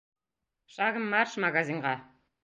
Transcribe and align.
Шагом 0.77 1.05
марш 1.11 1.33
магазинға! 1.43 1.91